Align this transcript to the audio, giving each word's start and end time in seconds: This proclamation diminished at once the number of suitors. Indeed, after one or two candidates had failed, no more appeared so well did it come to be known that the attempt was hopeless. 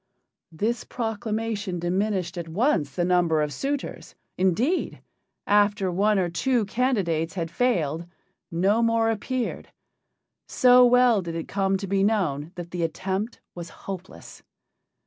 This 0.51 0.83
proclamation 0.83 1.77
diminished 1.77 2.35
at 2.35 2.47
once 2.49 2.95
the 2.95 3.05
number 3.05 3.39
of 3.39 3.53
suitors. 3.53 4.15
Indeed, 4.35 4.99
after 5.45 5.91
one 5.91 6.17
or 6.17 6.27
two 6.27 6.65
candidates 6.65 7.35
had 7.35 7.51
failed, 7.51 8.07
no 8.49 8.81
more 8.81 9.11
appeared 9.11 9.67
so 10.47 10.83
well 10.83 11.21
did 11.21 11.35
it 11.35 11.47
come 11.47 11.77
to 11.77 11.85
be 11.85 12.03
known 12.03 12.51
that 12.55 12.71
the 12.71 12.81
attempt 12.81 13.41
was 13.53 13.69
hopeless. 13.69 14.41